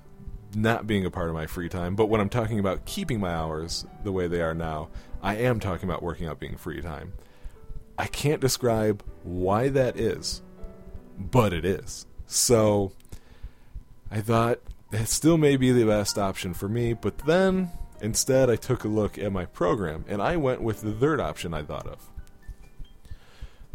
[0.57, 1.95] not being a part of my free time.
[1.95, 4.89] But when I'm talking about keeping my hours the way they are now,
[5.23, 7.13] I am talking about working out being free time.
[7.97, 10.43] I can't describe why that is,
[11.17, 12.07] but it is.
[12.27, 12.91] So
[14.11, 14.59] I thought
[14.93, 17.71] that still may be the best option for me, but then
[18.03, 21.55] Instead, I took a look at my program and I went with the third option
[21.55, 22.11] I thought of.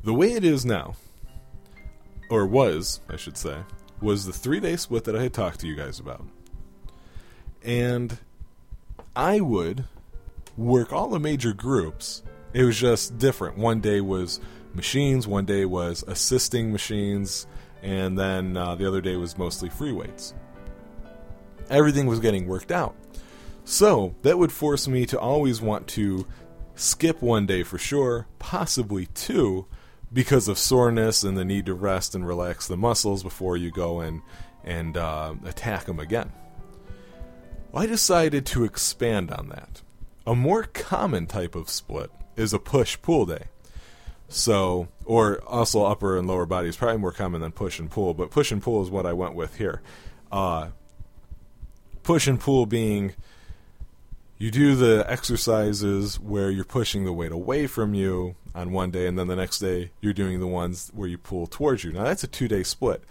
[0.03, 0.95] The way it is now,
[2.29, 3.59] or was, I should say,
[4.01, 6.25] was the three day split that I had talked to you guys about.
[7.63, 8.17] And
[9.15, 9.85] I would
[10.57, 12.21] work all the major groups.
[12.51, 13.57] It was just different.
[13.57, 14.41] One day was
[14.73, 17.47] machines, one day was assisting machines,
[17.81, 20.33] and then uh, the other day was mostly free weights.
[21.69, 22.95] Everything was getting worked out.
[23.65, 26.25] So that would force me to always want to
[26.75, 29.65] skip one day for sure, possibly two,
[30.11, 33.99] because of soreness and the need to rest and relax the muscles before you go
[34.01, 34.21] in
[34.63, 36.31] and uh, attack them again.
[37.71, 39.81] Well, I decided to expand on that.
[40.25, 43.45] A more common type of split is a push pull day.
[44.29, 48.13] So, or also upper and lower body is probably more common than push and pull,
[48.13, 49.81] but push and pull is what I went with here.
[50.31, 50.69] Uh,
[52.07, 53.13] push and pull being
[54.37, 59.07] you do the exercises where you're pushing the weight away from you on one day,
[59.07, 61.91] and then the next day you're doing the ones where you pull towards you.
[61.91, 63.03] Now that's a two day split.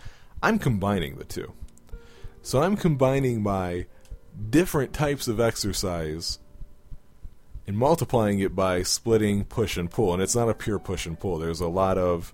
[0.42, 1.52] I'm combining the two.
[2.40, 3.84] So I'm combining my
[4.48, 6.38] different types of exercise
[7.66, 10.14] and multiplying it by splitting push and pull.
[10.14, 11.36] And it's not a pure push and pull.
[11.36, 12.32] There's a lot of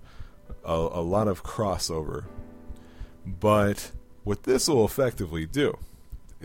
[0.64, 2.27] a, a lot of crossover.
[3.27, 3.90] But
[4.22, 5.77] what this will effectively do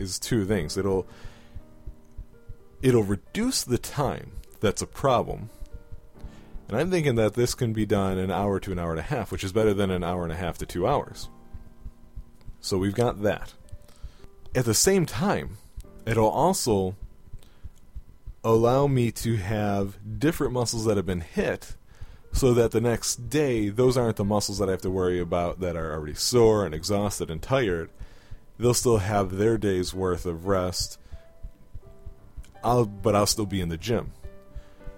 [0.00, 0.76] is two things.
[0.76, 1.06] It'll
[2.82, 5.50] it'll reduce the time that's a problem.
[6.68, 9.02] And I'm thinking that this can be done an hour to an hour and a
[9.02, 11.30] half, which is better than an hour and a half to two hours.
[12.60, 13.54] So we've got that.
[14.54, 15.56] At the same time,
[16.04, 16.94] it'll also
[18.44, 21.74] allow me to have different muscles that have been hit
[22.32, 25.60] so that the next day those aren't the muscles that I have to worry about
[25.60, 27.90] that are already sore and exhausted and tired.
[28.58, 30.98] They'll still have their day's worth of rest
[32.62, 34.12] I'll but I'll still be in the gym.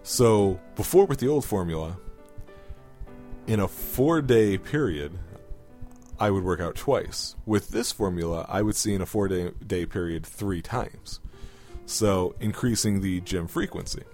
[0.02, 1.98] So before with the old formula,
[3.46, 5.18] in a four day period,
[6.18, 7.36] I would work out twice.
[7.46, 11.20] With this formula, I would see in a four day, day period three times.
[11.86, 14.04] So increasing the gym frequency.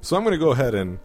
[0.00, 0.98] So I'm going to go ahead and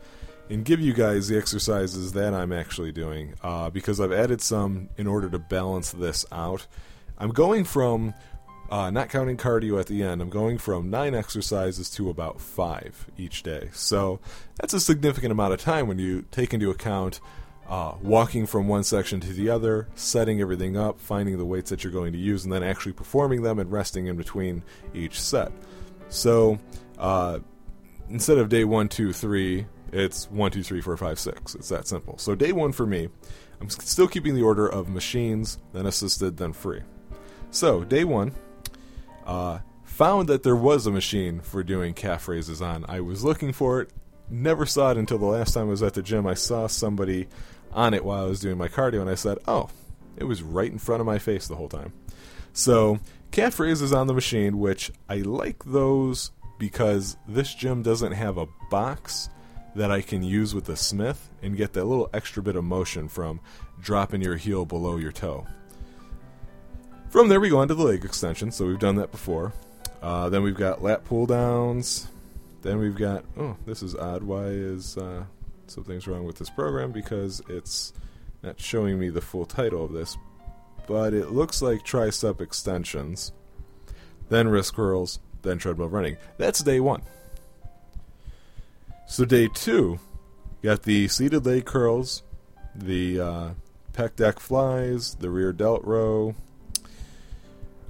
[0.50, 4.90] and give you guys the exercises that I'm actually doing uh, because I've added some
[4.98, 6.68] in order to balance this out.
[7.22, 8.16] I'm going from
[8.72, 13.06] uh, not counting cardio at the end, I'm going from nine exercises to about five
[13.16, 13.70] each day.
[13.74, 14.20] So
[14.60, 17.20] that's a significant amount of time when you take into account
[17.70, 21.84] uh, walking from one section to the other, setting everything up, finding the weights that
[21.84, 24.64] you're going to use, and then actually performing them and resting in between
[24.96, 25.52] each set.
[26.10, 26.58] So
[26.98, 27.38] uh,
[28.10, 31.54] instead of day one, two, three, it's one, two, three, four, five, six.
[31.54, 32.18] It's that simple.
[32.18, 33.10] So day one for me,
[33.60, 36.82] I'm still keeping the order of machines, then assisted, then free.
[37.52, 38.32] So day one,
[39.26, 42.86] uh, found that there was a machine for doing calf raises on.
[42.88, 43.92] I was looking for it,
[44.30, 46.26] never saw it until the last time I was at the gym.
[46.26, 47.28] I saw somebody
[47.74, 49.70] on it while I was doing my cardio, and I said, "Oh,
[50.16, 51.92] it was right in front of my face the whole time."
[52.54, 53.00] So
[53.32, 58.48] calf raises on the machine, which I like those because this gym doesn't have a
[58.70, 59.30] box
[59.76, 63.08] that I can use with the Smith and get that little extra bit of motion
[63.08, 63.40] from
[63.82, 65.48] dropping your heel below your toe.
[67.12, 68.54] From there, we go on to the leg extension.
[68.54, 69.52] So we've done that before.
[70.02, 72.08] Uh, then we've got lat pull downs.
[72.62, 74.24] Then we've got oh, this is odd.
[74.24, 75.26] Why is uh,
[75.68, 76.94] something's wrong with this program?
[76.94, 77.92] Because it's
[78.44, 80.18] not showing me the full title of this,
[80.88, 83.34] but it looks like tricep extensions,
[84.30, 86.16] then wrist curls, then treadmill running.
[86.38, 87.02] That's day one.
[89.06, 90.00] So day two,
[90.64, 92.24] got the seated leg curls,
[92.74, 93.50] the uh,
[93.92, 96.36] pec deck flies, the rear delt row,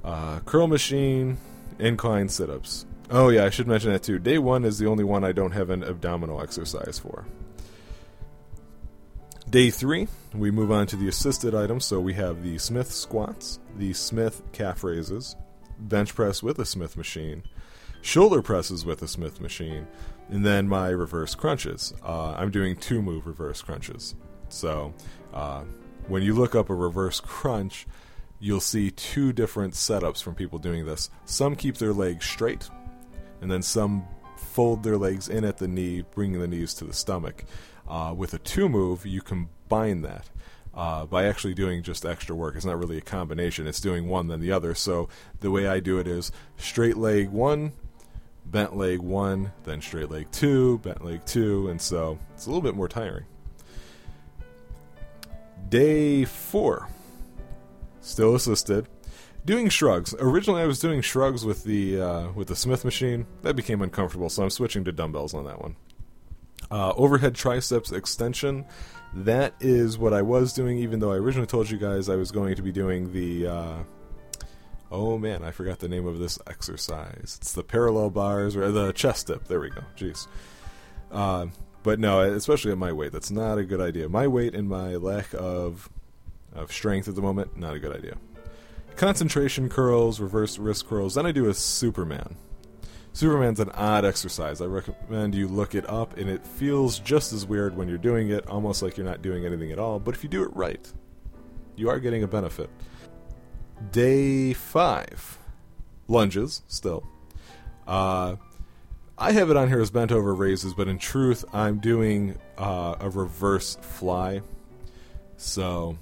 [0.04, 1.38] uh, curl machine,
[1.80, 2.86] incline sit ups.
[3.10, 4.20] Oh, yeah, I should mention that too.
[4.20, 7.26] Day one is the only one I don't have an abdominal exercise for.
[9.50, 11.84] Day three, we move on to the assisted items.
[11.84, 15.36] So we have the Smith squats, the Smith calf raises,
[15.78, 17.44] bench press with a Smith machine,
[18.02, 19.88] shoulder presses with a Smith machine,
[20.30, 21.94] and then my reverse crunches.
[22.02, 24.16] Uh, I'm doing two move reverse crunches.
[24.48, 24.94] So
[25.34, 25.64] uh,
[26.08, 27.88] when you look up a reverse crunch,
[28.42, 31.10] you'll see two different setups from people doing this.
[31.26, 32.68] Some keep their legs straight,
[33.40, 36.94] and then some fold their legs in at the knee, bringing the knees to the
[36.94, 37.46] stomach.
[37.88, 40.30] Uh, with a two move, you combine that.
[40.74, 42.56] Uh, by actually doing just extra work.
[42.56, 44.74] It's not really a combination, it's doing one then the other.
[44.74, 45.10] So
[45.42, 47.74] the way I do it is straight leg one,
[48.46, 52.62] bent leg one, then straight leg two, bent leg two, and so it's a little
[52.62, 53.26] bit more tiring.
[55.68, 56.88] Day four
[58.02, 58.88] still assisted.
[59.44, 60.14] Doing shrugs.
[60.20, 63.26] Originally, I was doing shrugs with the uh, with the Smith machine.
[63.42, 65.76] That became uncomfortable, so I'm switching to dumbbells on that one.
[66.70, 68.66] Uh, overhead triceps extension.
[69.14, 72.32] That is what I was doing, even though I originally told you guys I was
[72.32, 73.84] going to be doing the uh,
[74.92, 77.38] Oh man, I forgot the name of this exercise.
[77.40, 79.48] It's the parallel bars or the chest dip.
[79.48, 79.82] There we go.
[79.96, 80.28] Jeez.
[81.10, 81.48] Uh,
[81.82, 84.10] but no, especially at my weight, that's not a good idea.
[84.10, 85.90] My weight and my lack of
[86.54, 88.18] of strength at the moment, not a good idea.
[88.96, 91.16] Concentration curls, reverse wrist curls.
[91.16, 92.36] Then I do a Superman.
[93.14, 94.62] Superman's an odd exercise.
[94.62, 98.30] I recommend you look it up, and it feels just as weird when you're doing
[98.30, 100.00] it, almost like you're not doing anything at all.
[100.00, 100.92] But if you do it right,
[101.76, 102.70] you are getting a benefit.
[103.92, 105.38] Day five,
[106.08, 107.06] lunges still.
[107.88, 108.36] Uh,
[109.18, 112.96] I have it on here as bent over raises, but in truth, I'm doing uh,
[113.00, 114.42] a reverse fly.
[115.38, 115.98] So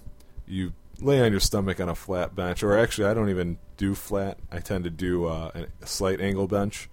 [0.49, 3.95] you lay on your stomach on a flat bench, or actually, I don't even do
[3.95, 4.37] flat.
[4.51, 6.89] I tend to do uh, a slight angle bench,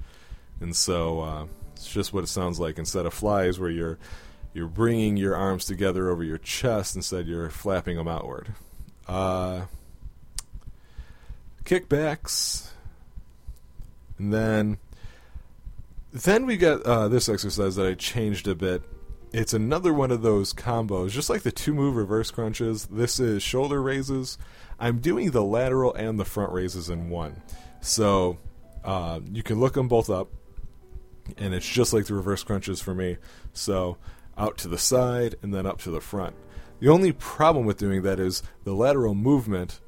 [0.61, 2.79] and so uh, it's just what it sounds like.
[2.79, 3.99] Instead of flies, where you're
[4.55, 8.55] you're bringing your arms together over your chest, instead you're flapping them outward.
[9.09, 9.63] Uh,
[11.65, 12.71] kickbacks,
[14.19, 14.79] and then
[16.13, 18.83] then we got uh, this exercise that I changed a bit
[19.37, 22.87] it's another one of those combos, just like the two move reverse crunches.
[22.87, 24.39] This is shoulder raises.
[24.81, 27.43] I'm doing the lateral and the front raises in one.
[27.83, 28.39] So
[28.83, 30.31] uh, you can look them both up,
[31.37, 33.19] and it's just like the reverse crunches for me.
[33.53, 33.99] So
[34.39, 36.35] out to the side and then up to the front.
[36.81, 39.81] The only problem with doing that is the lateral movement,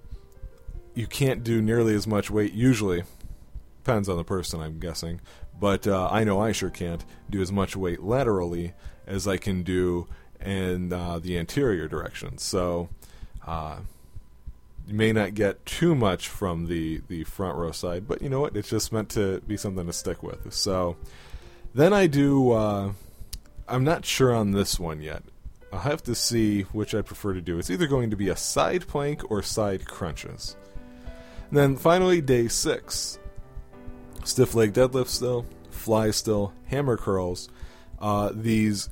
[0.94, 3.02] you can't do nearly as much weight usually.
[3.82, 5.22] Depends on the person, I'm guessing.
[5.58, 8.74] But uh, I know I sure can't do as much weight laterally
[9.08, 10.06] as I can do
[10.44, 12.38] in uh, the anterior direction.
[12.38, 12.90] So
[13.46, 13.78] uh,
[14.86, 18.40] you may not get too much from the, the front row side, but you know
[18.40, 18.56] what?
[18.56, 20.52] It's just meant to be something to stick with.
[20.52, 20.96] So
[21.74, 22.52] then I do.
[22.52, 22.92] Uh,
[23.66, 25.22] I'm not sure on this one yet.
[25.72, 27.58] I'll have to see which I prefer to do.
[27.58, 30.56] It's either going to be a side plank or side crunches.
[31.50, 33.18] And then finally, day six.
[34.24, 37.48] Stiff leg deadlift still, fly still, hammer curls.
[37.98, 38.88] Uh, these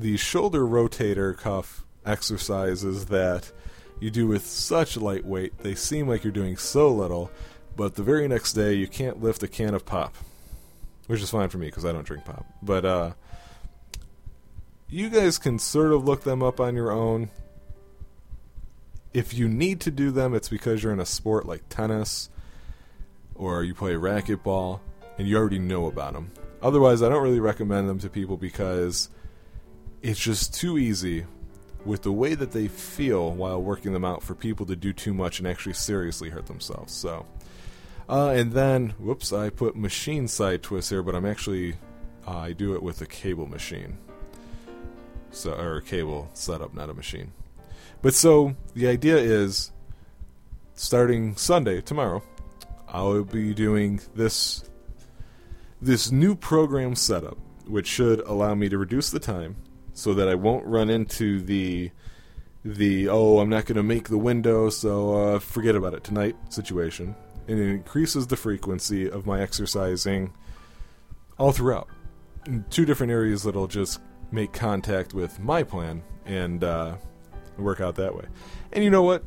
[0.00, 3.52] the shoulder rotator cuff exercises that
[4.00, 7.30] you do with such light weight, they seem like you're doing so little,
[7.76, 10.14] but the very next day you can't lift a can of pop,
[11.06, 12.46] which is fine for me because I don't drink pop.
[12.62, 13.12] But uh,
[14.88, 17.28] you guys can sort of look them up on your own.
[19.12, 22.30] If you need to do them, it's because you're in a sport like tennis
[23.34, 24.80] or you play racquetball
[25.18, 26.30] and you already know about them.
[26.62, 29.10] Otherwise, I don't really recommend them to people because
[30.02, 31.26] it's just too easy
[31.84, 35.14] with the way that they feel while working them out for people to do too
[35.14, 36.92] much and actually seriously hurt themselves.
[36.92, 37.26] So,
[38.08, 41.74] uh, and then, whoops, I put machine side twist here, but I'm actually
[42.26, 43.98] uh, I do it with a cable machine,
[45.30, 47.32] so or a cable setup, not a machine.
[48.02, 49.70] But so the idea is,
[50.74, 52.22] starting Sunday tomorrow,
[52.88, 54.64] I'll be doing this
[55.80, 59.56] this new program setup, which should allow me to reduce the time
[60.00, 61.90] so that I won't run into the
[62.64, 66.36] the oh I'm not going to make the window, so uh, forget about it tonight
[66.48, 67.14] situation,
[67.48, 70.32] and it increases the frequency of my exercising
[71.38, 71.88] all throughout.
[72.46, 74.00] In two different areas that'll just
[74.32, 76.96] make contact with my plan and uh,
[77.58, 78.24] work out that way.
[78.72, 79.24] And you know what?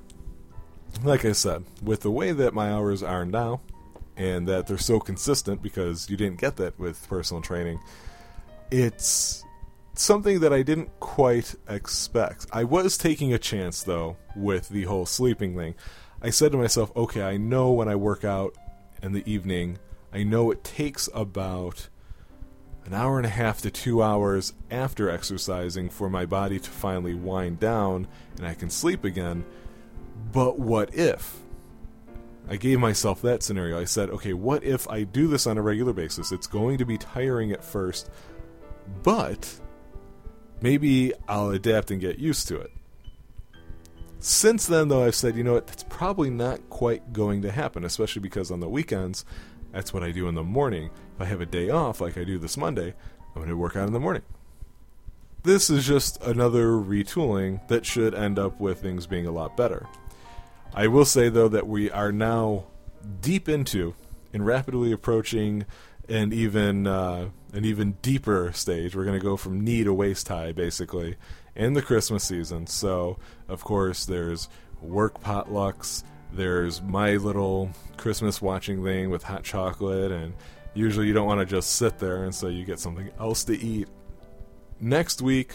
[1.03, 3.61] Like I said, with the way that my hours are now,
[4.15, 7.79] and that they're so consistent because you didn't get that with personal training,
[8.71, 9.42] it's
[9.93, 12.47] something that I didn't quite expect.
[12.51, 15.75] I was taking a chance though with the whole sleeping thing.
[16.21, 18.55] I said to myself, okay, I know when I work out
[19.01, 19.77] in the evening,
[20.13, 21.89] I know it takes about
[22.85, 27.13] an hour and a half to two hours after exercising for my body to finally
[27.13, 29.45] wind down and I can sleep again.
[30.31, 31.39] But what if?
[32.49, 33.79] I gave myself that scenario.
[33.79, 36.31] I said, okay, what if I do this on a regular basis?
[36.31, 38.09] It's going to be tiring at first,
[39.01, 39.61] but
[40.63, 42.71] maybe I'll adapt and get used to it.
[44.19, 47.83] Since then, though, I've said, you know what, that's probably not quite going to happen,
[47.83, 49.25] especially because on the weekends,
[49.73, 50.89] that's what I do in the morning.
[51.15, 53.75] If I have a day off, like I do this Monday, I'm going to work
[53.75, 54.23] out in the morning.
[55.43, 59.85] This is just another retooling that should end up with things being a lot better.
[60.73, 62.67] I will say, though, that we are now
[63.19, 63.93] deep into
[64.31, 65.65] and rapidly approaching
[66.09, 68.95] and even uh, an even deeper stage.
[68.95, 71.15] We're going to go from knee to waist high, basically,
[71.55, 72.67] in the Christmas season.
[72.67, 74.49] So, of course, there's
[74.81, 76.03] work potlucks.
[76.31, 80.33] There's my little Christmas watching thing with hot chocolate, and
[80.73, 83.57] usually you don't want to just sit there, and so you get something else to
[83.57, 83.87] eat.
[84.79, 85.53] Next week,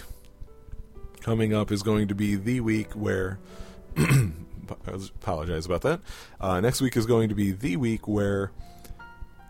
[1.20, 3.38] coming up, is going to be the week where
[3.96, 4.30] I
[4.86, 6.00] apologize about that.
[6.40, 8.52] Uh, next week is going to be the week where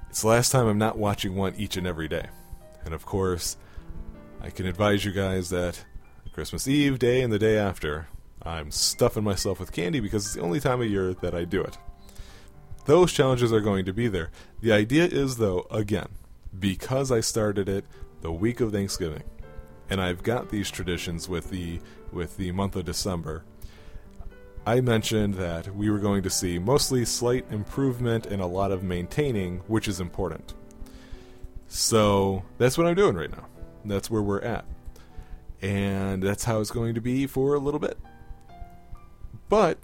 [0.09, 2.29] it's the last time I'm not watching one each and every day.
[2.85, 3.57] And of course,
[4.41, 5.85] I can advise you guys that
[6.33, 8.09] Christmas Eve, day, and the day after,
[8.43, 11.63] I'm stuffing myself with candy because it's the only time of year that I do
[11.63, 11.77] it.
[12.87, 14.31] Those challenges are going to be there.
[14.61, 16.09] The idea is, though, again,
[16.59, 17.85] because I started it
[18.23, 19.25] the week of Thanksgiving,
[19.91, 21.81] and I've got these traditions with the
[22.13, 23.45] with the month of December.
[24.69, 28.83] I mentioned that we were going to see mostly slight improvement and a lot of
[28.83, 30.53] maintaining, which is important.
[31.69, 33.47] So that's what I'm doing right now.
[33.87, 34.67] That's where we're at.
[35.63, 37.97] And that's how it's going to be for a little bit.
[39.49, 39.79] But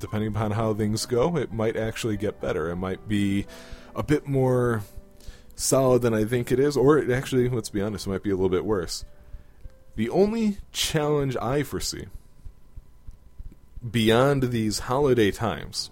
[0.00, 2.68] depending upon how things go, it might actually get better.
[2.70, 3.46] It might be
[3.94, 4.82] a bit more
[5.54, 8.30] solid than I think it is, or it actually, let's be honest, it might be
[8.30, 9.04] a little bit worse.
[9.94, 12.06] The only challenge I foresee
[13.88, 15.90] beyond these holiday times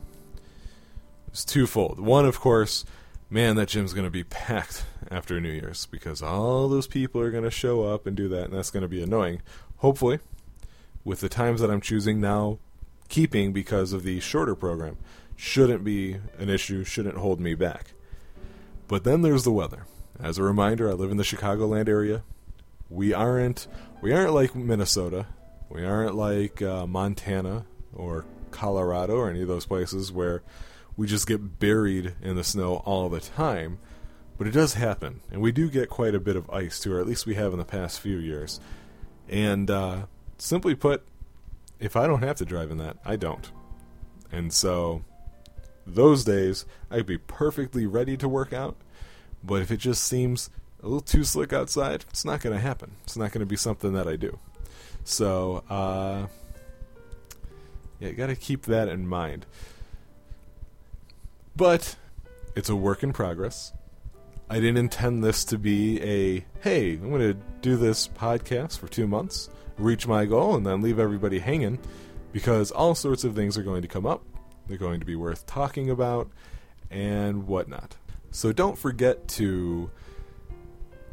[1.32, 2.01] is twofold.
[2.01, 2.85] One, of course,
[3.30, 7.30] man, that gym's going to be packed after New Year's because all those people are
[7.30, 9.43] going to show up and do that, and that's going to be annoying.
[9.78, 10.20] Hopefully,
[11.05, 12.59] with the times that I'm choosing now,
[13.09, 14.97] keeping because of the shorter program,
[15.37, 17.93] shouldn't be an issue, shouldn't hold me back.
[18.89, 19.87] But then there's the weather.
[20.20, 22.22] As a reminder, I live in the Chicagoland area.
[22.89, 23.66] We aren't
[24.01, 25.26] we aren't like Minnesota.
[25.68, 30.42] We aren't like uh, Montana or Colorado or any of those places where
[30.97, 33.78] we just get buried in the snow all the time.
[34.36, 37.01] But it does happen, and we do get quite a bit of ice too, or
[37.01, 38.59] at least we have in the past few years.
[39.28, 40.07] And uh,
[40.38, 41.05] simply put,
[41.78, 43.51] if I don't have to drive in that, I don't.
[44.32, 45.05] And so
[45.86, 48.76] those days, I'd be perfectly ready to work out.
[49.42, 50.51] But if it just seems
[50.82, 52.92] a little too slick outside, it's not going to happen.
[53.05, 54.38] It's not going to be something that I do.
[55.05, 56.26] So, uh,
[58.01, 59.47] yeah, you got to keep that in mind.
[61.57, 61.97] But
[62.57, 63.72] it's a work in progress.
[64.49, 68.88] I didn't intend this to be a hey, I'm going to do this podcast for
[68.88, 71.78] two months, reach my goal, and then leave everybody hanging
[72.32, 74.22] because all sorts of things are going to come up.
[74.66, 76.30] They're going to be worth talking about
[76.90, 77.97] and whatnot.
[78.30, 79.90] So don't forget to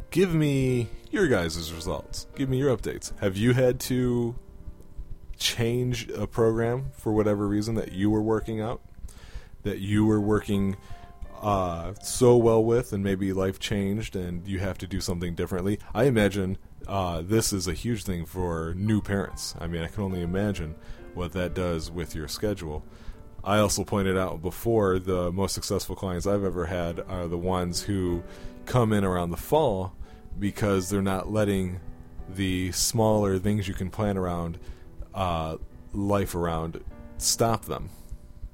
[0.10, 2.28] give me your guys' results.
[2.36, 3.18] Give me your updates.
[3.20, 4.36] Have you had to
[5.42, 8.82] change a program for whatever reason that you were working out?
[9.64, 10.78] That you were working
[11.42, 15.80] uh, so well with, and maybe life changed and you have to do something differently?
[15.94, 19.56] I imagine uh, this is a huge thing for new parents.
[19.60, 20.76] I mean, I can only imagine
[21.14, 22.84] what that does with your schedule.
[23.44, 27.82] I also pointed out before the most successful clients I've ever had are the ones
[27.82, 28.24] who
[28.66, 29.96] come in around the fall
[30.38, 31.80] because they're not letting
[32.30, 34.60] the smaller things you can plan around
[35.14, 35.58] uh,
[35.94, 36.84] life around
[37.18, 37.90] stop them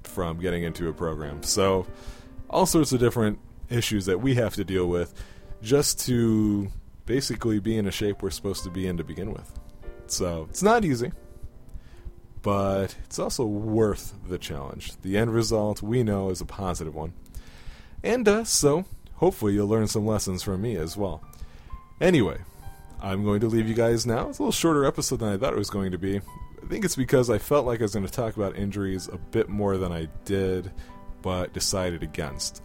[0.03, 1.43] from getting into a program.
[1.43, 1.85] So,
[2.49, 3.39] all sorts of different
[3.69, 5.13] issues that we have to deal with
[5.61, 6.69] just to
[7.05, 9.51] basically be in a shape we're supposed to be in to begin with.
[10.07, 11.11] So, it's not easy
[12.47, 14.93] but it's also worth the challenge.
[15.01, 17.11] The end result we know is a positive one.
[18.03, 18.85] And uh, so,
[19.15, 21.21] hopefully, you'll learn some lessons from me as well.
[21.99, 22.37] Anyway,
[23.01, 24.29] I'm going to leave you guys now.
[24.29, 26.21] It's a little shorter episode than I thought it was going to be.
[26.63, 29.17] I think it's because I felt like I was going to talk about injuries a
[29.17, 30.71] bit more than I did,
[31.21, 32.61] but decided against.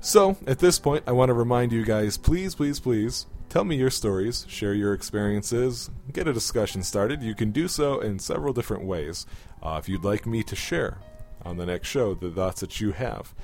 [0.00, 3.76] So, at this point, I want to remind you guys please, please, please Tell me
[3.76, 7.22] your stories, share your experiences, get a discussion started.
[7.22, 9.24] You can do so in several different ways.
[9.62, 10.98] Uh, if you'd like me to share
[11.46, 13.34] on the next show the thoughts that you have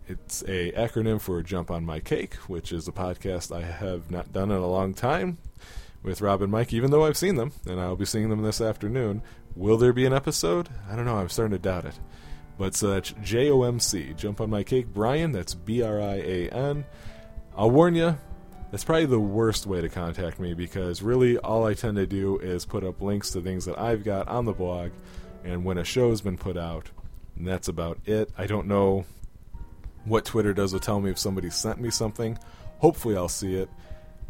[0.07, 4.33] it's a acronym for Jump on My Cake, which is a podcast I have not
[4.33, 5.39] done in a long time
[6.05, 8.61] with Rob and Mike, even though I've seen them, and I'll be seeing them this
[8.61, 9.23] afternoon.
[9.57, 10.69] Will there be an episode?
[10.89, 11.17] I don't know.
[11.17, 11.99] I'm starting to doubt it.
[12.57, 14.87] But so that's J O M C, Jump on My Cake.
[14.95, 16.85] Brian, that's B R I A N.
[17.57, 18.17] I'll warn you,
[18.75, 22.39] That's probably the worst way to contact me because really all I tend to do
[22.41, 24.91] is put up links to things that I've got on the blog
[25.45, 26.91] and when a show's been put out.
[27.37, 28.31] And that's about it.
[28.37, 29.05] I don't know
[30.05, 32.37] what Twitter does will tell me if somebody sent me something.
[32.79, 33.71] Hopefully, I'll see it.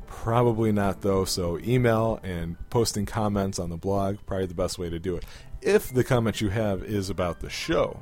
[0.07, 1.25] Probably not, though.
[1.25, 5.25] So, email and posting comments on the blog, probably the best way to do it.
[5.61, 8.01] If the comment you have is about the show,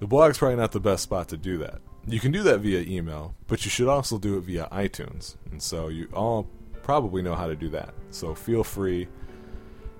[0.00, 1.80] the blog's probably not the best spot to do that.
[2.06, 5.36] You can do that via email, but you should also do it via iTunes.
[5.50, 6.48] And so, you all
[6.82, 7.94] probably know how to do that.
[8.10, 9.08] So, feel free.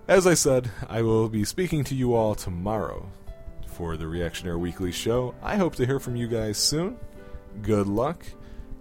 [0.06, 3.08] As I said, I will be speaking to you all tomorrow
[3.66, 5.34] for the Reactioneer Weekly show.
[5.42, 6.96] I hope to hear from you guys soon.
[7.62, 8.24] Good luck,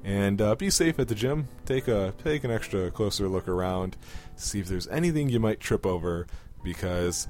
[0.04, 1.48] and uh, be safe at the gym.
[1.66, 3.98] Take a take an extra closer look around,
[4.36, 6.28] see if there's anything you might trip over,
[6.64, 7.28] because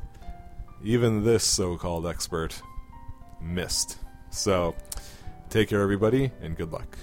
[0.84, 2.62] even this so-called expert
[3.42, 3.98] missed.
[4.32, 4.76] So,
[5.50, 6.98] take care, everybody, and good luck.